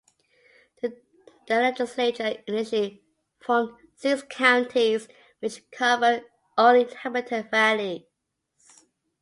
[0.81, 0.91] The
[1.47, 3.03] legislature initially
[3.39, 5.07] formed six counties,
[5.41, 6.23] which covered
[6.57, 8.05] only inhabited valleys.